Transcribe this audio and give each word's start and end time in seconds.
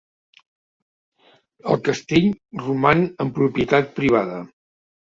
El 1.75 1.79
castell 1.91 2.27
roman 2.65 3.07
en 3.27 3.35
propietat 3.39 3.97
privada. 4.03 4.47